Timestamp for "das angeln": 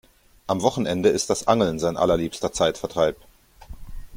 1.29-1.77